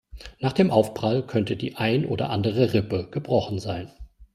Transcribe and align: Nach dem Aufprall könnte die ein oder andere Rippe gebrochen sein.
Nach 0.39 0.51
dem 0.53 0.71
Aufprall 0.71 1.21
könnte 1.27 1.55
die 1.55 1.75
ein 1.75 2.05
oder 2.07 2.31
andere 2.31 2.73
Rippe 2.73 3.07
gebrochen 3.11 3.59
sein. 3.59 3.91